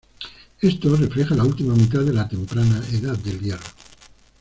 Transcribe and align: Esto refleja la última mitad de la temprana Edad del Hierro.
Esto 0.61 0.95
refleja 0.95 1.35
la 1.35 1.43
última 1.43 1.75
mitad 1.75 1.99
de 1.99 2.11
la 2.11 2.27
temprana 2.27 2.83
Edad 2.91 3.19
del 3.19 3.39
Hierro. 3.39 3.67